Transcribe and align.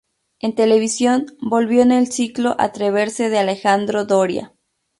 En 0.39 0.55
televisión 0.55 1.27
volvió 1.41 1.83
en 1.83 1.91
el 1.91 2.11
ciclo 2.11 2.55
"Atreverse" 2.57 3.29
de 3.29 3.37
Alejandro 3.37 4.03
Doria. 4.03 4.51